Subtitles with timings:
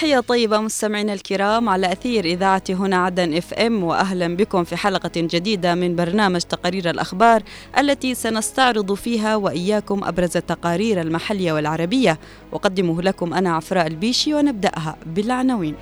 [0.00, 5.10] تحية طيبة مستمعينا الكرام على أثير إذاعة هنا عدن إف إم وأهلا بكم في حلقة
[5.16, 7.42] جديدة من برنامج تقارير الأخبار
[7.78, 12.18] التي سنستعرض فيها وإياكم أبرز التقارير المحلية والعربية.
[12.52, 15.74] أقدمه لكم أنا عفراء البيشي ونبدأها بالعناوين.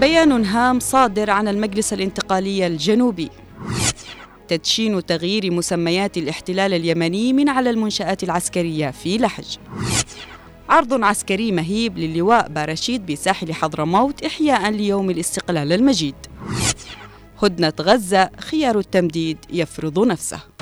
[0.00, 3.30] بيان هام صادر عن المجلس الانتقالي الجنوبي.
[4.48, 9.56] تدشين تغيير مسميات الاحتلال اليمني من على المنشآت العسكرية في لحج.
[10.68, 16.14] عرض عسكري مهيب للواء بارشيد بساحل حضرموت إحياء ليوم الاستقلال المجيد.
[17.42, 20.53] هدنة غزة خيار التمديد يفرض نفسه.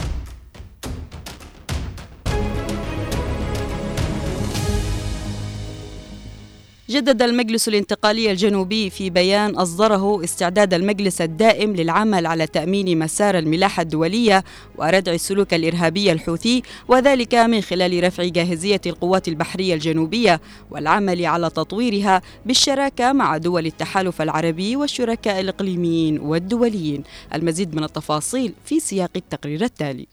[6.92, 13.82] جدد المجلس الانتقالي الجنوبي في بيان أصدره استعداد المجلس الدائم للعمل على تأمين مسار الملاحة
[13.82, 14.44] الدولية
[14.76, 20.40] وردع السلوك الإرهابي الحوثي وذلك من خلال رفع جاهزية القوات البحرية الجنوبية
[20.70, 27.02] والعمل على تطويرها بالشراكة مع دول التحالف العربي والشركاء الإقليميين والدوليين.
[27.34, 30.06] المزيد من التفاصيل في سياق التقرير التالي.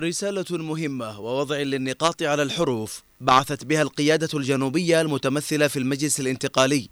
[0.00, 3.05] رسالة مهمة ووضع للنقاط على الحروف.
[3.20, 6.88] بعثت بها القيادة الجنوبية المتمثلة في المجلس الانتقالي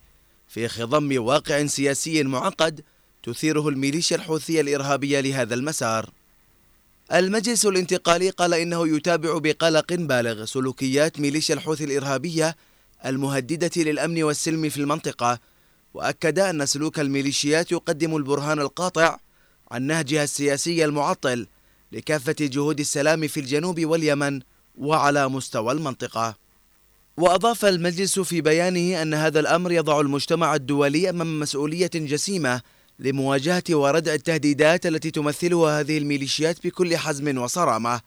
[0.48, 2.80] في خضم واقع سياسي معقد
[3.22, 6.10] تثيره الميليشيا الحوثية الإرهابية لهذا المسار.
[7.12, 12.56] المجلس الانتقالي قال إنه يتابع بقلق بالغ سلوكيات ميليشيا الحوثي الإرهابية
[13.06, 15.38] المهددة للأمن والسلم في المنطقة،
[15.94, 19.18] وأكد أن سلوك الميليشيات يقدم البرهان القاطع
[19.70, 21.46] عن نهجها السياسي المعطل
[21.92, 24.40] لكافة جهود السلام في الجنوب واليمن
[24.78, 26.34] وعلى مستوى المنطقة.
[27.16, 32.62] وأضاف المجلس في بيانه أن هذا الأمر يضع المجتمع الدولي أمام مسؤولية جسيمة
[32.98, 38.00] لمواجهة وردع التهديدات التي تمثلها هذه الميليشيات بكل حزم وصرامة.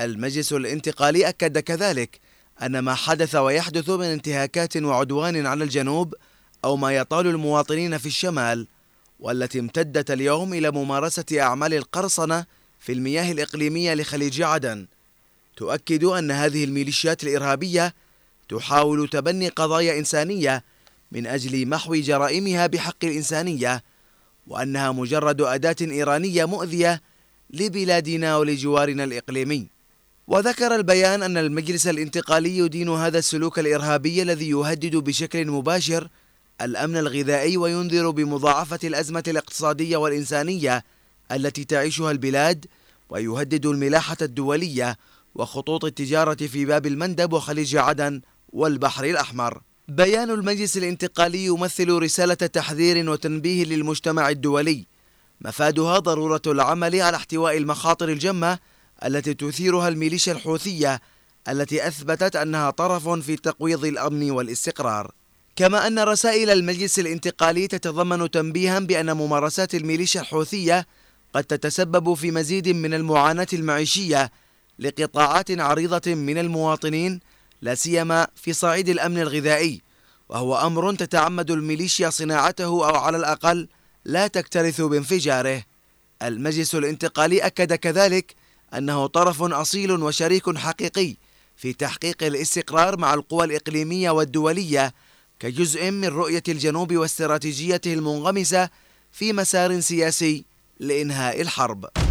[0.00, 2.20] المجلس الانتقالي أكد كذلك
[2.62, 6.14] أن ما حدث ويحدث من انتهاكات وعدوان على الجنوب
[6.64, 8.66] أو ما يطال المواطنين في الشمال
[9.20, 12.44] والتي امتدت اليوم إلى ممارسة أعمال القرصنة
[12.80, 14.86] في المياه الإقليمية لخليج عدن
[15.62, 17.94] تؤكد أن هذه الميليشيات الإرهابية
[18.48, 20.64] تحاول تبني قضايا إنسانية
[21.12, 23.82] من أجل محو جرائمها بحق الإنسانية
[24.46, 27.02] وأنها مجرد أداة إيرانية مؤذية
[27.50, 29.66] لبلادنا ولجوارنا الإقليمي.
[30.28, 36.08] وذكر البيان أن المجلس الانتقالي يدين هذا السلوك الإرهابي الذي يهدد بشكل مباشر
[36.60, 40.84] الأمن الغذائي وينذر بمضاعفة الأزمة الاقتصادية والإنسانية
[41.32, 42.66] التي تعيشها البلاد
[43.10, 44.96] ويهدد الملاحة الدولية
[45.34, 48.20] وخطوط التجارة في باب المندب وخليج عدن
[48.52, 49.60] والبحر الأحمر.
[49.88, 54.86] بيان المجلس الانتقالي يمثل رسالة تحذير وتنبيه للمجتمع الدولي.
[55.40, 58.58] مفادها ضرورة العمل على احتواء المخاطر الجمة
[59.04, 61.00] التي تثيرها الميليشيا الحوثية
[61.48, 65.12] التي أثبتت أنها طرف في تقويض الأمن والاستقرار.
[65.56, 70.86] كما أن رسائل المجلس الانتقالي تتضمن تنبيها بأن ممارسات الميليشيا الحوثية
[71.34, 74.30] قد تتسبب في مزيد من المعاناة المعيشية
[74.78, 77.20] لقطاعات عريضة من المواطنين
[77.62, 79.82] لا سيما في صعيد الأمن الغذائي
[80.28, 83.68] وهو أمر تتعمد الميليشيا صناعته أو على الأقل
[84.04, 85.62] لا تكترث بانفجاره.
[86.22, 88.34] المجلس الانتقالي أكد كذلك
[88.74, 91.16] أنه طرف أصيل وشريك حقيقي
[91.56, 94.94] في تحقيق الاستقرار مع القوى الإقليمية والدولية
[95.40, 98.68] كجزء من رؤية الجنوب واستراتيجيته المنغمسة
[99.12, 100.44] في مسار سياسي
[100.80, 102.01] لإنهاء الحرب.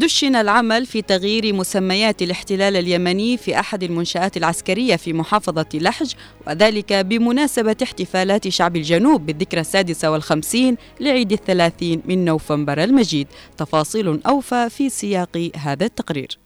[0.00, 6.12] دشن العمل في تغيير مسميات الاحتلال اليمني في أحد المنشآت العسكرية في محافظة لحج
[6.46, 13.26] وذلك بمناسبة احتفالات شعب الجنوب بالذكرى السادسة والخمسين لعيد الثلاثين من نوفمبر المجيد.
[13.58, 16.38] تفاصيل أوفى في سياق هذا التقرير.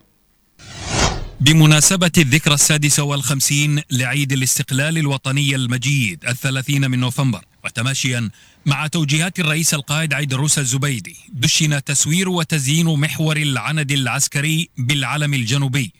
[1.41, 8.31] بمناسبة الذكرى السادسة والخمسين لعيد الاستقلال الوطني المجيد الثلاثين من نوفمبر وتماشيا
[8.67, 15.93] مع توجيهات الرئيس القائد عيد الروس الزبيدي دشن تسوير وتزيين محور العند العسكري بالعلم الجنوبي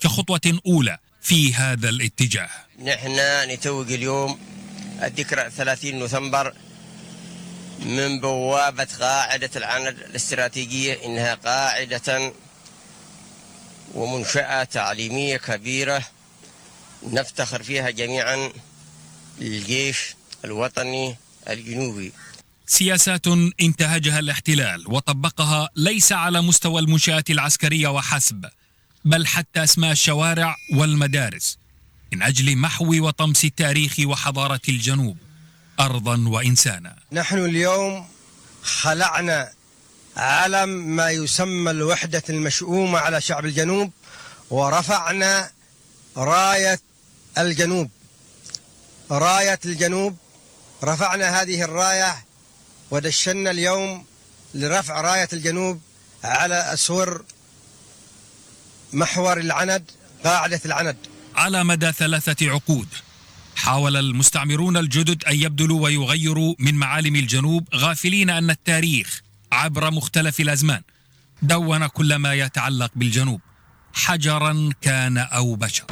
[0.00, 2.48] كخطوة أولى في هذا الاتجاه.
[2.84, 3.16] نحن
[3.50, 4.38] نتوج اليوم
[5.02, 6.54] الذكرى 30 نوفمبر
[7.78, 12.32] من بوابة قاعدة العند الاستراتيجية إنها قاعدة
[13.94, 16.02] ومنشأة تعليمية كبيرة
[17.02, 18.52] نفتخر فيها جميعا
[19.38, 19.98] للجيش
[20.44, 21.16] الوطني
[21.48, 22.12] الجنوبي.
[22.66, 23.26] سياسات
[23.60, 28.44] انتهجها الاحتلال وطبقها ليس على مستوى المنشآت العسكرية وحسب
[29.04, 31.58] بل حتى أسماء الشوارع والمدارس
[32.12, 35.16] من أجل محو وطمس التاريخ وحضارة الجنوب
[35.80, 36.96] أرضا وإنسانا.
[37.12, 38.06] نحن اليوم
[38.62, 39.52] خلعنا
[40.16, 43.92] علم ما يسمى الوحدة المشؤومة على شعب الجنوب
[44.50, 45.50] ورفعنا
[46.16, 46.80] راية
[47.38, 47.90] الجنوب.
[49.10, 50.16] راية الجنوب
[50.84, 52.24] رفعنا هذه الراية
[52.90, 54.04] ودشنا اليوم
[54.54, 55.80] لرفع راية الجنوب
[56.24, 57.24] على أسور
[58.92, 59.90] محور العند
[60.24, 60.96] قاعدة العند.
[61.36, 62.88] على مدى ثلاثة عقود
[63.56, 69.22] حاول المستعمرون الجدد أن يبدلوا ويغيروا من معالم الجنوب غافلين أن التاريخ
[69.52, 70.82] عبر مختلف الأزمان.
[71.42, 73.40] دون كل ما يتعلق بالجنوب.
[73.92, 75.84] حجرا كان أو بشر.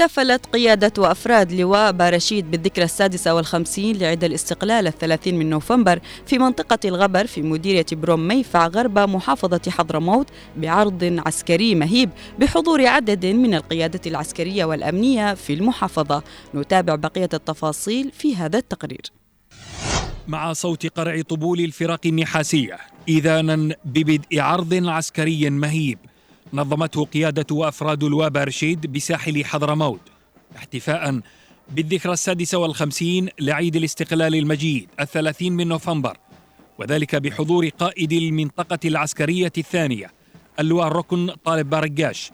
[0.00, 6.78] احتفلت قيادة وأفراد لواء بارشيد بالذكرى السادسة والخمسين لعيد الاستقلال الثلاثين من نوفمبر في منطقة
[6.84, 10.26] الغبر في مديرية بروم ميفع غرب محافظة حضرموت
[10.56, 16.22] بعرض عسكري مهيب بحضور عدد من القيادة العسكرية والأمنية في المحافظة.
[16.54, 19.12] نتابع بقية التفاصيل في هذا التقرير.
[20.28, 22.78] مع صوت قرع طبول الفرق النحاسية
[23.08, 25.98] إذانا ببدء عرض عسكري مهيب
[26.52, 30.00] نظمته قيادة وأفراد الوابا رشيد بساحل حضرموت
[30.56, 31.20] احتفاء
[31.70, 36.16] بالذكرى السادسة والخمسين لعيد الاستقلال المجيد الثلاثين من نوفمبر
[36.78, 40.10] وذلك بحضور قائد المنطقة العسكرية الثانية
[40.60, 42.32] اللواء الركن طالب بارقاش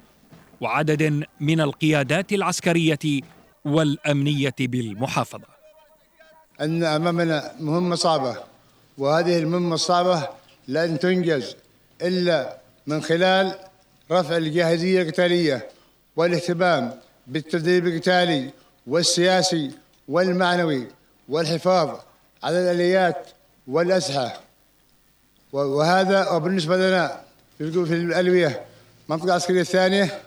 [0.61, 3.21] وعدد من القيادات العسكرية
[3.65, 5.53] والأمنية بالمحافظة.
[6.61, 8.37] أن أمامنا مهمة صعبة
[8.99, 10.29] وهذه المهمة الصعبة
[10.69, 11.57] لن تنجز
[12.03, 13.55] إلا من خلال
[14.13, 15.69] رفع الجاهزية القتالية
[16.17, 16.95] والاهتمام
[17.27, 18.51] بالتدريب القتالي
[18.87, 19.71] والسياسي
[20.09, 20.87] والمعنوي
[21.29, 21.99] والحفاظ
[22.43, 23.29] على الآليات
[23.67, 24.41] والأسلحة.
[25.53, 27.21] وهذا وبالنسبة لنا
[27.59, 28.65] في الألوية
[29.09, 30.23] المنطقة العسكرية الثانية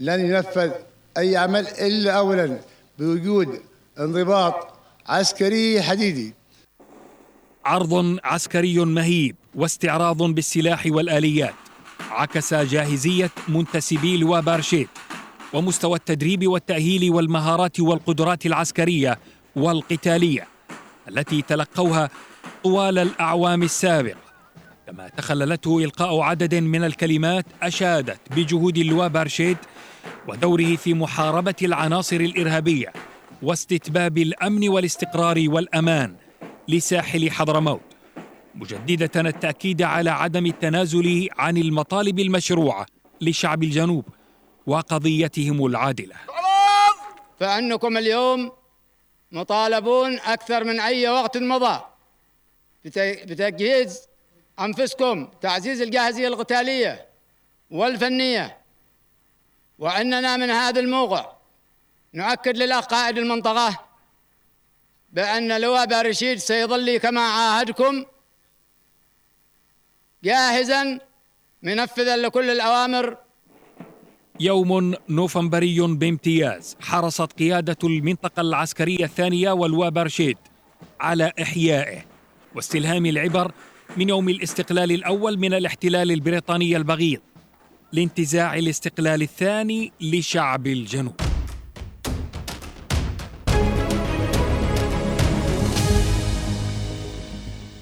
[0.00, 0.70] لن ينفذ
[1.18, 2.58] أي عمل إلا أولا
[2.98, 3.60] بوجود
[3.98, 4.54] انضباط
[5.06, 6.34] عسكري حديدي.
[7.64, 11.63] عرض عسكري مهيب واستعراض بالسلاح والآليات.
[12.14, 14.88] عكس جاهزية منتسبي لواء بارشيت
[15.52, 19.18] ومستوى التدريب والتأهيل والمهارات والقدرات العسكرية
[19.56, 20.48] والقتالية
[21.08, 22.10] التي تلقوها
[22.64, 24.24] طوال الأعوام السابقة.
[24.86, 29.58] كما تخللته إلقاء عدد من الكلمات أشادت بجهود اللواء بارشيت
[30.28, 32.92] ودوره في محاربة العناصر الإرهابية
[33.42, 36.14] واستتباب الأمن والاستقرار والأمان
[36.68, 37.93] لساحل حضرموت.
[38.54, 42.86] مجددة التأكيد على عدم التنازل عن المطالب المشروعة
[43.20, 44.04] لشعب الجنوب
[44.66, 46.16] وقضيتهم العادلة.
[47.40, 48.52] فأنكم اليوم
[49.32, 51.80] مطالبون أكثر من أي وقت مضى.
[53.26, 54.00] بتجهيز
[54.60, 57.06] أنفسكم تعزيز الجاهزية القتالية
[57.70, 58.58] والفنية.
[59.78, 61.32] وأننا من هذا الموقع
[62.14, 63.78] نؤكد للأخ قائد المنطقة
[65.12, 68.04] بأن لواء بارشيد سيظل كما عاهدكم
[70.24, 71.00] جاهزا
[71.62, 73.16] منفذا لكل الأوامر.
[74.40, 80.36] يوم نوفمبري بامتياز حرصت قيادة المنطقة العسكرية الثانية والوابرشيد
[81.00, 82.04] على إحيائه
[82.54, 83.52] واستلهام العبر
[83.96, 87.20] من يوم الاستقلال الأول من الاحتلال البريطاني البغيض
[87.92, 91.33] لانتزاع الاستقلال الثاني لشعب الجنوب.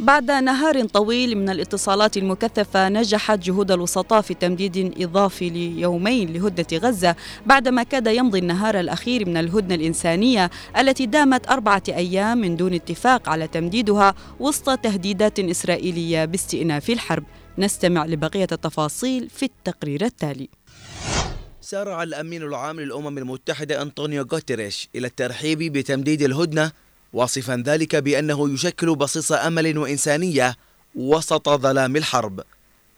[0.02, 7.16] بعد نهار طويل من الاتصالات المكثفة نجحت جهود الوسطاء في تمديد إضافي ليومين لهدنة غزة
[7.46, 13.28] بعدما كاد يمضي النهار الأخير من الهدنة الإنسانية التي دامت أربعة أيام من دون اتفاق
[13.28, 17.24] على تمديدها وسط تهديدات إسرائيلية باستئناف الحرب.
[17.58, 20.48] نستمع لبقية التفاصيل في التقرير التالي.
[21.60, 26.72] سارع الأمين العام للأمم المتحدة أنطونيو غوتيريش إلى الترحيب بتمديد الهدنة
[27.12, 30.56] واصفا ذلك بأنه يشكل بصيص أمل وإنسانية
[30.94, 32.40] وسط ظلام الحرب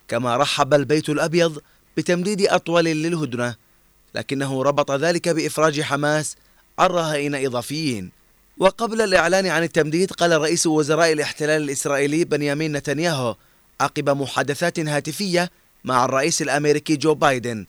[0.09, 1.59] كما رحب البيت الأبيض
[1.97, 3.57] بتمديد أطول للهدنة
[4.15, 6.37] لكنه ربط ذلك بإفراج حماس
[6.79, 8.11] عن رهائن إضافيين.
[8.59, 13.37] وقبل الإعلان عن التمديد قال رئيس وزراء الاحتلال الإسرائيلي بنيامين نتنياهو
[13.81, 15.51] عقب محادثات هاتفية
[15.85, 17.67] مع الرئيس الأمريكي جو بايدن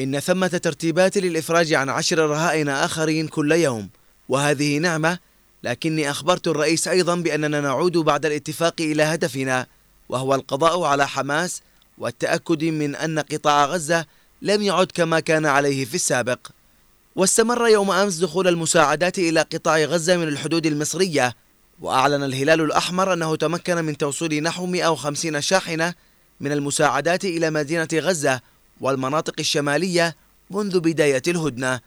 [0.00, 3.88] إن ثمة ترتيبات للإفراج عن عشر رهائن آخرين كل يوم
[4.28, 5.18] وهذه نعمة
[5.62, 9.66] لكني أخبرت الرئيس أيضا بأننا نعود بعد الاتفاق إلى هدفنا
[10.08, 11.62] وهو القضاء على حماس
[11.98, 14.06] والتأكد من أن قطاع غزة
[14.42, 16.38] لم يعد كما كان عليه في السابق.
[17.16, 21.36] واستمر يوم أمس دخول المساعدات إلى قطاع غزة من الحدود المصرية
[21.80, 25.94] وأعلن الهلال الأحمر أنه تمكن من توصيل نحو 150 شاحنة
[26.40, 28.40] من المساعدات إلى مدينة غزة
[28.80, 30.16] والمناطق الشمالية
[30.50, 31.80] منذ بداية الهدنة.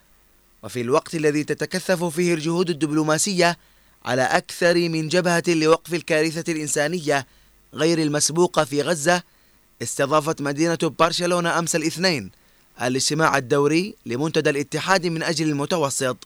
[0.64, 3.58] وفي الوقت الذي تتكثف فيه الجهود الدبلوماسية
[4.06, 7.28] على أكثر من جبهة لوقف الكارثة الإنسانية
[7.74, 9.24] غير المسبوقة في غزة
[9.82, 12.32] استضافت مدينة برشلونة أمس الاثنين
[12.82, 16.18] الاجتماع الدوري لمنتدى الاتحاد من أجل المتوسط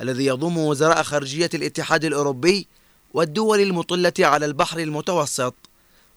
[0.00, 2.66] الذي يضم وزراء خارجية الاتحاد الأوروبي
[3.14, 5.54] والدول المطلة على البحر المتوسط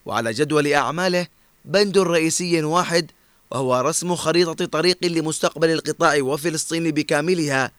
[0.06, 1.28] وعلى جدول أعماله
[1.66, 3.12] بند رئيسي واحد
[3.52, 7.72] وهو رسم خريطة طريق لمستقبل القطاع وفلسطين بكاملها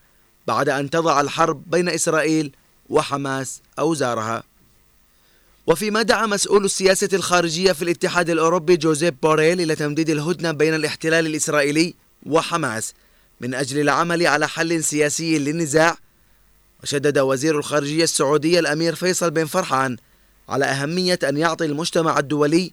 [0.46, 2.52] بعد أن تضع الحرب بين إسرائيل
[2.88, 4.42] وحماس أوزارها.
[5.66, 11.26] وفيما دعا مسؤول السياسة الخارجية في الاتحاد الأوروبي جوزيف بوريل إلى تمديد الهدنة بين الاحتلال
[11.26, 11.94] الإسرائيلي
[12.26, 12.94] وحماس
[13.40, 15.98] من أجل العمل على حل سياسي للنزاع
[16.82, 19.96] وشدد وزير الخارجية السعودي الأمير فيصل بن فرحان
[20.48, 22.72] على أهمية أن يعطي المجتمع الدولي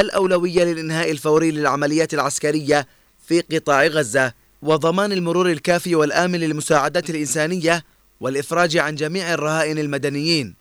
[0.00, 2.86] الأولوية للإنهاء الفوري للعمليات العسكرية
[3.28, 4.32] في قطاع غزة
[4.62, 7.84] وضمان المرور الكافي والآمن للمساعدات الإنسانية
[8.20, 10.54] والإفراج عن جميع الرهائن المدنيين.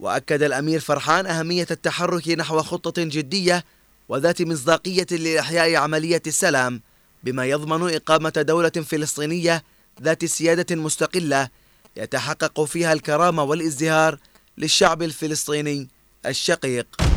[0.00, 3.64] وأكد الأمير فرحان أهمية التحرك نحو خطة جدية
[4.08, 6.80] وذات مصداقية لإحياء عملية السلام
[7.24, 9.62] بما يضمن إقامة دولة فلسطينية
[10.02, 11.48] ذات سيادة مستقلة
[11.96, 14.18] يتحقق فيها الكرامة والإزدهار
[14.58, 15.88] للشعب الفلسطيني
[16.26, 17.11] الشقيق.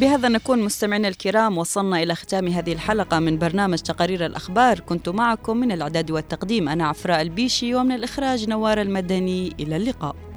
[0.00, 4.80] بهذا نكون مستمعينا الكرام وصلنا إلى ختام هذه الحلقة من برنامج تقارير الأخبار.
[4.80, 9.54] كنت معكم من الإعداد والتقديم أنا عفراء البيشي ومن الإخراج نوار المدني.
[9.60, 10.29] إلى اللقاء.